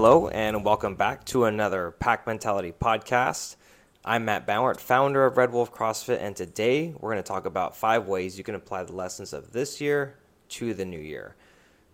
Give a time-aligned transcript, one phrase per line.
[0.00, 3.56] Hello, and welcome back to another Pack Mentality podcast.
[4.04, 7.76] I'm Matt Bauert, founder of Red Wolf CrossFit, and today we're going to talk about
[7.76, 10.14] five ways you can apply the lessons of this year
[10.50, 11.34] to the new year.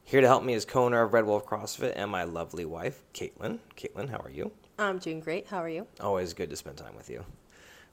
[0.05, 3.03] Here to help me is co owner of Red Wolf CrossFit and my lovely wife,
[3.15, 3.59] Caitlin.
[3.75, 4.53] Caitlin, how are you?
[4.79, 5.47] I'm doing great.
[5.47, 5.87] How are you?
[5.99, 7.25] Always good to spend time with you.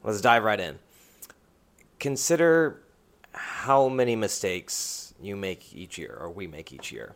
[0.04, 0.78] Let's dive right in.
[2.02, 2.82] Consider
[3.32, 7.16] how many mistakes you make each year, or we make each year.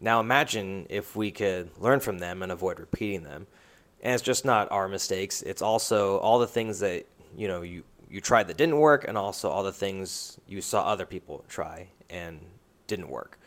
[0.00, 3.46] Now imagine if we could learn from them and avoid repeating them.
[4.02, 7.84] And it's just not our mistakes, it's also all the things that, you know, you
[8.10, 11.86] you tried that didn't work and also all the things you saw other people try
[12.08, 12.40] and
[12.88, 13.38] didn't work.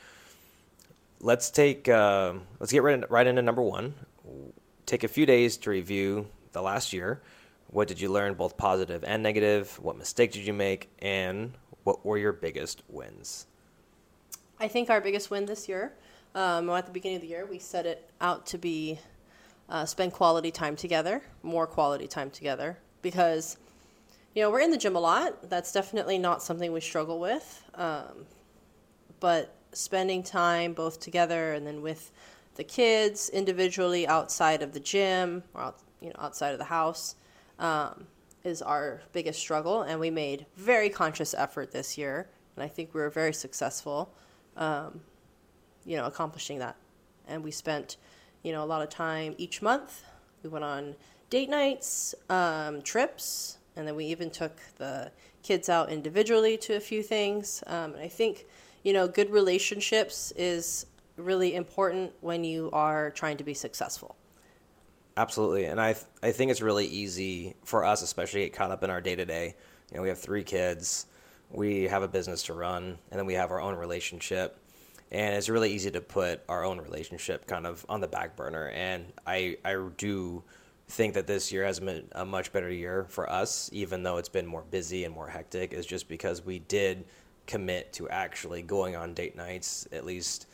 [1.20, 3.94] Let's take uh, let's get right, right into number 1.
[4.85, 7.22] Take a few days to review the last year.
[7.67, 9.80] What did you learn both positive and negative?
[9.81, 13.47] What mistakes did you make and what were your biggest wins?
[14.59, 15.94] I think our biggest win this year,
[16.36, 19.00] um, at the beginning of the year, we set it out to be
[19.70, 23.58] uh, spend quality time together, more quality time together, because
[24.36, 25.50] you know we're in the gym a lot.
[25.50, 28.26] That's definitely not something we struggle with, um,
[29.20, 32.11] but spending time both together and then with
[32.56, 37.16] the kids individually outside of the gym or out, you know outside of the house
[37.59, 38.06] um,
[38.44, 42.94] is our biggest struggle, and we made very conscious effort this year, and I think
[42.94, 44.14] we were very successful,
[44.58, 45.02] um,
[45.86, 46.76] you know, accomplishing that.
[47.28, 47.98] And we spent,
[48.44, 50.03] you know, a lot of time each month.
[50.44, 50.95] We went on
[51.30, 55.11] date nights, um, trips, and then we even took the
[55.42, 57.64] kids out individually to a few things.
[57.67, 58.45] Um, and I think,
[58.84, 60.86] you know, good relationships is
[61.17, 64.16] really important when you are trying to be successful.
[65.16, 68.84] Absolutely, and I th- I think it's really easy for us, especially get caught up
[68.84, 69.56] in our day to day.
[69.92, 71.06] You know, we have three kids,
[71.52, 74.58] we have a business to run, and then we have our own relationship,
[75.14, 78.70] and it's really easy to put our own relationship kind of on the back burner.
[78.70, 80.43] And I I do
[80.89, 84.30] think that this year has been a much better year for us, even though it's
[84.30, 85.73] been more busy and more hectic.
[85.73, 87.05] Is just because we did
[87.45, 90.48] commit to actually going on date nights at least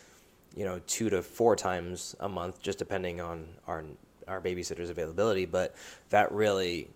[0.56, 3.86] you know two to four times a month, just depending on our
[4.28, 5.76] our babysitter's availability, but
[6.10, 6.90] that really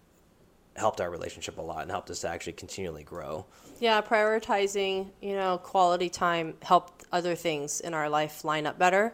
[0.75, 3.45] helped our relationship a lot and helped us to actually continually grow.
[3.79, 9.13] Yeah, prioritizing, you know, quality time helped other things in our life line up better,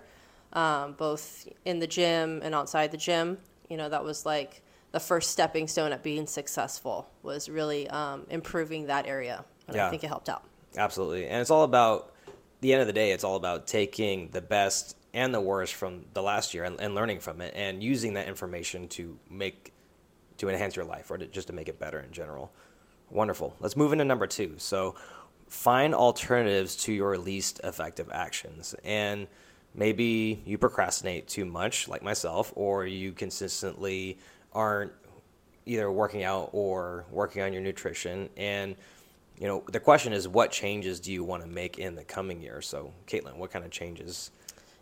[0.54, 3.38] um, both in the gym and outside the gym.
[3.70, 8.26] You know, that was like the first stepping stone at being successful was really um,
[8.32, 9.46] improving that area.
[9.68, 9.86] And yeah.
[9.86, 10.44] I think it helped out.
[10.76, 11.28] Absolutely.
[11.28, 12.16] And it's all about,
[12.62, 16.06] the end of the day, it's all about taking the best and the worst from
[16.14, 19.74] the last year and, and learning from it and using that information to make
[20.38, 22.52] to enhance your life or to, just to make it better in general.
[23.10, 23.56] Wonderful.
[23.60, 24.56] Let's move into number two.
[24.58, 24.96] So,
[25.50, 28.76] find alternatives to your least effective actions.
[28.84, 29.28] And
[29.76, 34.18] maybe you procrastinate too much, like myself, or you consistently
[34.54, 34.92] aren't
[35.66, 38.30] either working out or working on your nutrition.
[38.38, 38.76] And,
[39.40, 42.42] you know, the question is, what changes do you want to make in the coming
[42.42, 42.62] year?
[42.62, 44.32] So, Caitlin, what kind of changes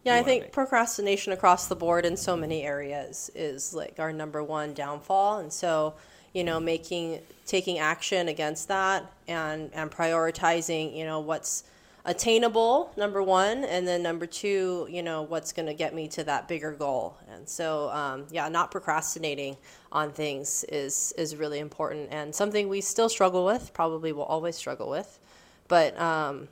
[0.03, 4.41] yeah, I think procrastination across the board in so many areas is like our number
[4.41, 5.39] one downfall.
[5.39, 5.95] And so,
[6.34, 11.64] you know, making taking action against that and and prioritizing, you know, what's
[12.06, 16.24] attainable number one and then number two you know what's going to get me to
[16.24, 19.58] that bigger goal and so um, yeah not procrastinating
[19.92, 24.56] on things is is really important and something we still struggle with probably will always
[24.56, 25.20] struggle with
[25.68, 26.48] but um,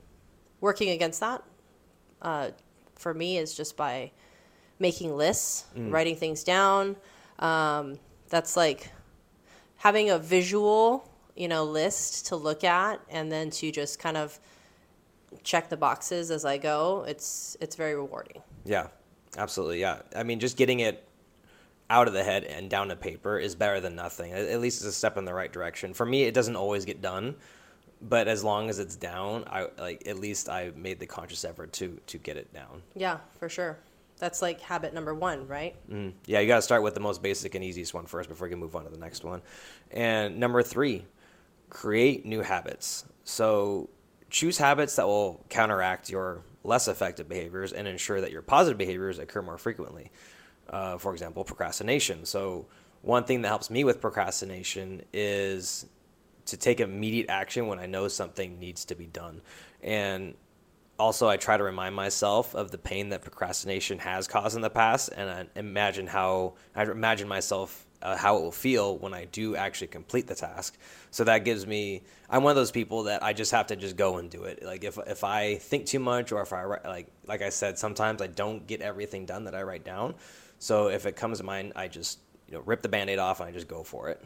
[0.60, 1.42] working against that
[2.22, 2.50] uh,
[2.96, 4.12] for me is just by
[4.80, 5.92] making lists, mm.
[5.92, 6.96] writing things down.
[7.40, 8.00] Um,
[8.30, 8.90] that's like
[9.78, 14.40] having a visual, you know, list to look at and then to just kind of
[15.44, 17.06] check the boxes as I go.
[17.08, 18.42] It's it's very rewarding.
[18.64, 18.88] Yeah.
[19.38, 19.82] Absolutely.
[19.82, 20.00] Yeah.
[20.16, 21.08] I mean, just getting it
[21.90, 24.34] out of the head and down to paper is better than nothing.
[24.34, 25.94] At least it's a step in the right direction.
[25.94, 27.36] For me, it doesn't always get done,
[28.02, 31.74] but as long as it's down, I like at least I made the conscious effort
[31.74, 32.82] to to get it down.
[32.96, 33.78] Yeah, for sure.
[34.18, 35.76] That's like habit number one, right?
[35.90, 36.14] Mm.
[36.26, 38.52] Yeah, you got to start with the most basic and easiest one first before you
[38.52, 39.42] can move on to the next one.
[39.92, 41.06] And number three,
[41.70, 43.06] create new habits.
[43.24, 43.90] So
[44.30, 49.20] choose habits that will counteract your less effective behaviors and ensure that your positive behaviors
[49.20, 50.12] occur more frequently.
[50.70, 52.26] Uh, for example, procrastination.
[52.26, 52.66] So
[53.02, 55.86] one thing that helps me with procrastination is
[56.46, 59.42] to take immediate action when I know something needs to be done.
[59.84, 60.36] And
[60.98, 64.70] also, I try to remind myself of the pain that procrastination has caused in the
[64.70, 69.26] past, and I imagine how I imagine myself uh, how it will feel when I
[69.26, 70.78] do actually complete the task.
[71.12, 72.04] So that gives me.
[72.30, 74.64] I'm one of those people that I just have to just go and do it.
[74.64, 78.22] Like if if I think too much, or if I like like I said, sometimes
[78.22, 80.16] I don't get everything done that I write down.
[80.60, 83.50] So if it comes to mind, I just you know rip the band-aid off and
[83.50, 84.24] I just go for it.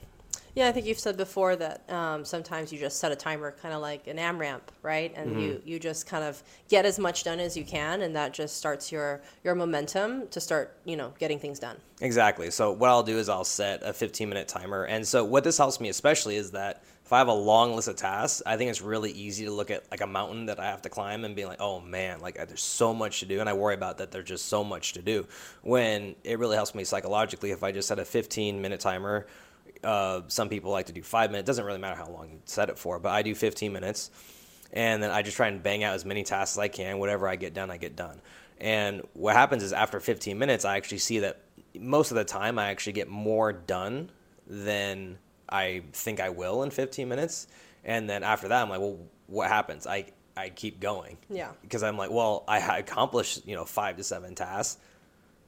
[0.56, 3.74] Yeah, I think you've said before that um, sometimes you just set a timer, kind
[3.74, 5.13] of like an AMRAP, right?
[5.16, 5.40] And Mm-hmm.
[5.40, 8.57] you, you just kind of get as much done as you can, and that just
[8.57, 11.78] starts your your momentum to start, you know, getting things done.
[12.01, 12.50] Exactly.
[12.51, 14.86] So what I'll do is I'll set a 15 minute timer.
[14.86, 17.88] And so what this helps me especially is that if I have a long list
[17.88, 20.66] of tasks, I think it's really easy to look at like a mountain that I
[20.66, 23.40] have to climb and be like, oh man, like there's so much to do.
[23.40, 25.25] And I worry about that there's just so much to do.
[25.63, 29.28] When it really helps me psychologically if I just set a 15 minute timer.
[29.84, 31.48] Uh, some people like to do five minutes.
[31.48, 34.12] Doesn't really matter how long you set it for, but I do 15 minutes
[34.72, 37.00] and then I just try and bang out as many tasks as I can.
[37.00, 38.22] Whatever I get done, I get done.
[38.60, 41.42] And what happens is after 15 minutes, I actually see that
[41.78, 44.12] most of the time I actually get more done
[44.48, 45.18] than
[45.48, 47.48] I think I will in 15 minutes.
[47.84, 49.88] And then after that, I'm like, well, what happens?
[49.88, 51.18] I I keep going.
[51.30, 51.52] Yeah.
[51.62, 54.80] Because I'm like, well, I accomplished you know five to seven tasks,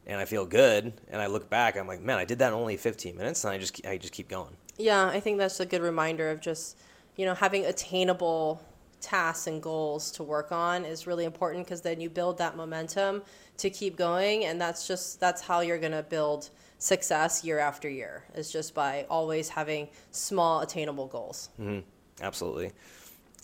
[0.06, 0.94] and I feel good.
[1.10, 3.54] And I look back, I'm like, man, I did that in only 15 minutes, and
[3.54, 4.56] I just I just keep going.
[4.78, 6.78] Yeah, I think that's a good reminder of just,
[7.16, 8.62] you know, having attainable
[9.02, 13.24] tasks and goals to work on is really important because then you build that momentum
[13.58, 17.90] to keep going and that's just that's how you're going to build success year after
[17.90, 21.50] year is just by always having small attainable goals.
[21.60, 21.80] Mm-hmm.
[22.22, 22.72] Absolutely.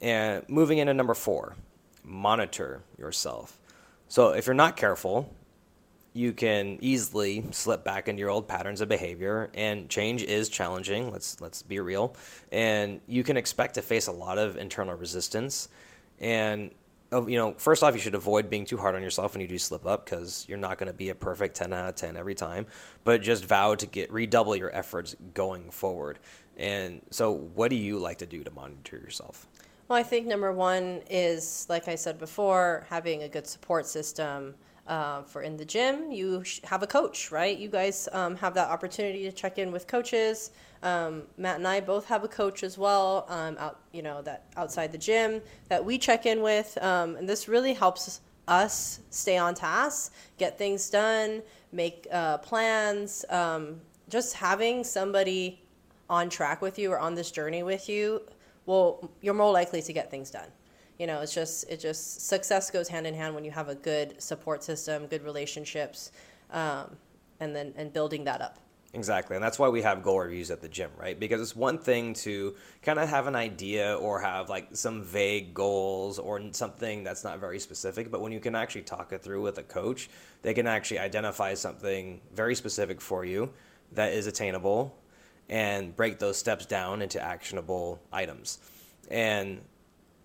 [0.01, 1.55] And moving into number four,
[2.03, 3.59] monitor yourself.
[4.07, 5.33] So if you're not careful,
[6.17, 11.11] you can easily slip back into your old patterns of behavior and change is challenging
[11.11, 12.15] let's let's be real
[12.51, 15.69] and you can expect to face a lot of internal resistance
[16.19, 16.71] and
[17.13, 19.47] uh, you know first off you should avoid being too hard on yourself when you
[19.47, 22.17] do slip up because you're not going to be a perfect 10 out of 10
[22.17, 22.65] every time
[23.03, 26.17] but just vow to get redouble your efforts going forward
[26.57, 29.47] and so what do you like to do to monitor yourself
[29.87, 34.53] Well, I think number one is, like I said before, having a good support system.
[34.87, 37.57] Uh, for in the gym, you have a coach, right?
[37.57, 40.51] You guys um, have that opportunity to check in with coaches.
[40.81, 44.45] Um, Matt and I both have a coach as well, um, out you know that
[44.55, 49.37] outside the gym that we check in with, um, and this really helps us stay
[49.37, 51.41] on task, get things done,
[51.73, 53.25] make uh, plans.
[53.29, 55.61] Um, just having somebody
[56.09, 58.21] on track with you or on this journey with you
[58.65, 60.47] well you're more likely to get things done
[60.99, 63.75] you know it's just it just success goes hand in hand when you have a
[63.75, 66.11] good support system good relationships
[66.51, 66.95] um,
[67.39, 68.59] and then and building that up
[68.93, 69.35] Exactly.
[69.35, 71.19] And that's why we have goal reviews at the gym, right?
[71.19, 75.53] Because it's one thing to kind of have an idea or have like some vague
[75.53, 78.09] goals or something that's not very specific.
[78.09, 80.09] But when you can actually talk it through with a coach,
[80.41, 83.51] they can actually identify something very specific for you
[83.91, 84.97] that is attainable
[85.49, 88.59] and break those steps down into actionable items.
[89.11, 89.61] And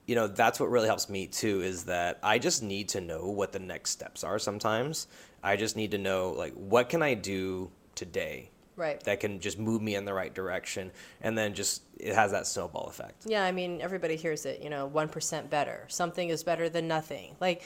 [0.07, 3.27] you know that's what really helps me too is that i just need to know
[3.27, 5.07] what the next steps are sometimes.
[5.45, 9.03] I just need to know like what can i do today Right.
[9.05, 10.93] that can just move me in the right direction?
[11.21, 13.25] And then just it has that snowball effect.
[13.27, 15.85] Yeah i mean everybody hears it you know 1% better.
[15.89, 17.37] Something is better than nothing.
[17.41, 17.63] Like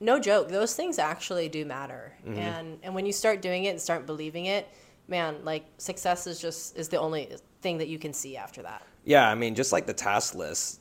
[0.00, 2.12] no joke those things actually do matter.
[2.26, 2.38] Mm-hmm.
[2.38, 4.68] And and when you start doing it and start believing it
[5.06, 7.28] man like success is just is the only
[7.62, 8.82] thing that you can see after that.
[9.04, 10.80] Yeah i mean just like the task list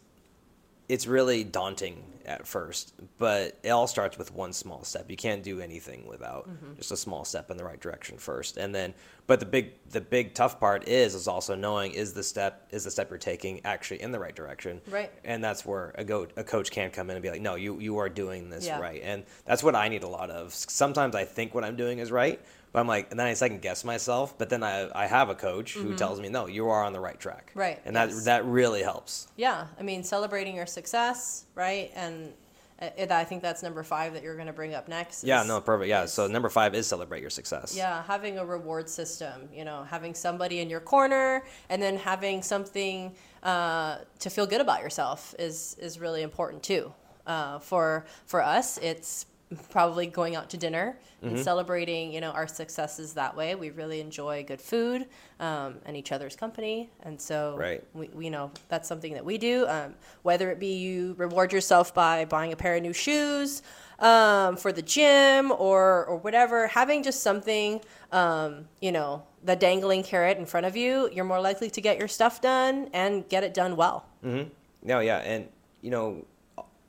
[0.89, 5.09] it's really daunting at first but it all starts with one small step.
[5.09, 6.75] You can't do anything without mm-hmm.
[6.75, 8.57] just a small step in the right direction first.
[8.57, 8.93] And then
[9.25, 12.83] but the big the big tough part is is also knowing is the step is
[12.83, 14.81] the step you're taking actually in the right direction?
[14.89, 15.11] Right.
[15.23, 17.79] and that's where a, go, a coach can come in and be like no you
[17.79, 18.79] you are doing this Yeah.
[18.79, 19.01] right.
[19.03, 20.53] And that's what i need a lot of.
[20.53, 22.39] Sometimes i think what i'm doing is right
[22.77, 25.35] but i'm like and then i second guess myself but then i, I have a
[25.35, 27.59] coach who tells me no you are on the right track Mm-hmm.
[27.59, 28.25] Right, and that yes.
[28.25, 31.91] that really helps Yeah, I mean, celebrating your success, right?
[31.95, 32.33] And
[32.79, 35.23] it, I think that's number five that you're going to bring up next.
[35.23, 35.89] Yeah, no, perfect.
[35.89, 36.03] Yeah.
[36.03, 37.75] is- So number five is celebrate your success.
[37.75, 42.43] Yeah, having a reward system, you know, having somebody in your corner and then having
[42.43, 46.93] something uh, to feel good about yourself is, is really important too.
[47.25, 49.25] Uh, for, for us, it's
[49.69, 51.33] probably going out to dinner Mm-hmm.
[51.33, 53.55] and celebrating, you know, our successes that way.
[53.55, 55.07] We really enjoy good food
[55.39, 56.91] um, and each other's company.
[57.01, 57.83] And so Right.
[57.95, 59.65] we, we know that's something that we do.
[59.67, 63.63] Um, whether it be you reward yourself by buying a pair of new shoes
[63.97, 70.03] um, for the gym or or whatever, having just something, um, you know, the dangling
[70.03, 73.43] carrot in front of you, you're more likely to get your stuff done and get
[73.43, 74.05] it done well.
[74.23, 74.49] mm-hmm.
[74.83, 75.47] No, yeah, and
[75.81, 76.25] you know,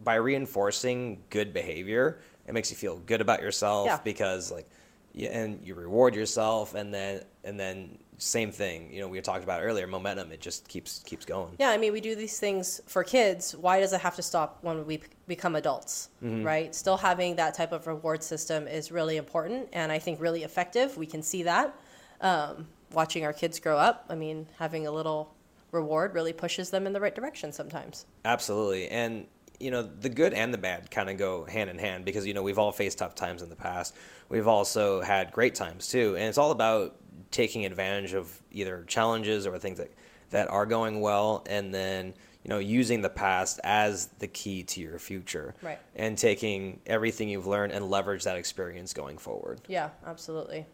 [0.05, 3.99] by reinforcing good behavior, it makes you feel good about yourself Yeah.
[4.02, 4.69] because like
[5.14, 8.93] yeah, and you reward yourself, and then and then same thing.
[8.93, 10.31] You know, we talked about earlier, momentum.
[10.33, 11.55] It just keeps keeps going.
[11.59, 13.55] Yeah, I mean, we do these things for kids.
[13.57, 16.45] Why does it have to stop when we become adults, Mm-hmm.
[16.45, 16.75] right?
[16.75, 20.97] Still having that type of reward system is really important and I think really effective.
[20.97, 21.75] We can see that.
[22.21, 25.35] Um, watching our kids grow up, I mean, having a little
[25.73, 28.07] reward really pushes them in the right direction sometimes.
[28.25, 28.88] Absolutely.
[28.88, 29.26] And
[29.61, 32.35] you know, the good and the bad kind of go hand in hand because you
[32.35, 33.95] know, we've all faced tough times in the past.
[34.29, 36.15] We've also had great times too.
[36.17, 36.97] And it's all about
[37.31, 39.93] taking advantage of either challenges or things that
[40.31, 42.12] that are going well and then,
[42.45, 45.55] you know, using the past as the key to your future.
[45.62, 45.79] Right.
[45.97, 49.61] And taking everything you've learned and leverage that experience going forward.
[49.67, 50.67] Yeah, absolutely.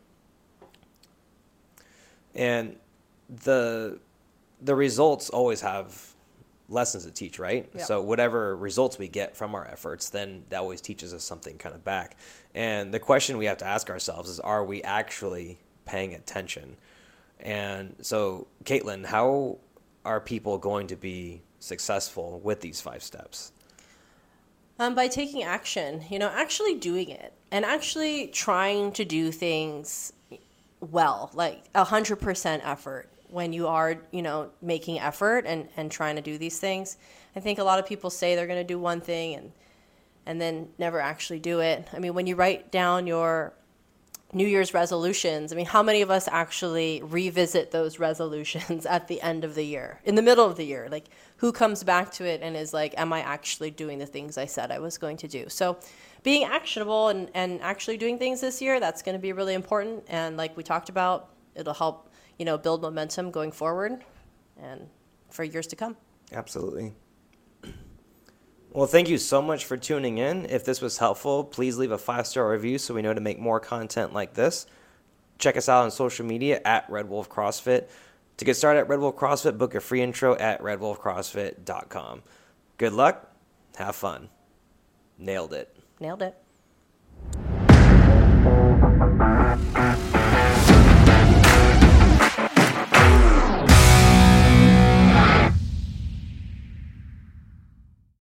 [2.35, 2.77] and
[3.45, 3.99] the
[4.61, 6.14] the results always have
[6.69, 7.69] lessons to teach right?
[7.75, 7.85] Yeah.
[7.85, 11.75] so whatever results we get from our efforts then that always teaches us something kind
[11.75, 12.17] of back.
[12.55, 16.77] And the question we have to ask ourselves is are we actually paying attention?
[17.41, 19.59] And so caitlin how
[20.05, 23.53] are people going to be successful with these five steps?
[24.79, 30.13] Um, by taking action, you know, actually doing it and actually trying to do things
[30.81, 35.91] well, like a hundred percent effort when you are, you know, making effort and, and
[35.91, 36.97] trying to do these things.
[37.35, 39.53] I think a lot of people say they're going to do one thing and,
[40.25, 41.89] and then never actually do it.
[41.93, 43.53] I mean, when you write down your
[44.33, 49.21] New Year's resolutions, I mean, how many of us actually revisit those resolutions at the
[49.21, 50.87] end of the year, in the middle of the year?
[50.89, 51.07] Like,
[51.39, 54.47] who comes back to it and is like, am I actually doing the things I
[54.47, 55.49] said I was going to do?
[55.49, 55.77] So,
[56.23, 60.05] being actionable and, and actually doing things this year, that's going to be really important.
[60.07, 64.05] And, like we talked about, it'll help, you know, build momentum going forward
[64.61, 64.89] and
[65.31, 65.97] for years to come.
[66.33, 66.93] Absolutely.
[68.71, 70.47] Well, thank you so much for tuning in.
[70.47, 73.39] If this was helpful, please leave a five star review so we know to make
[73.39, 74.67] more content like this.
[75.39, 77.89] Check us out on social media at Red Wolf CrossFit.
[78.39, 82.23] To get started at Red Wolf CrossFit, book a free intro at redwolfcrossfit.com.
[82.79, 83.31] Good luck.
[83.77, 84.29] Have fun.
[85.19, 85.77] Nailed it.
[86.01, 86.37] Nailed it.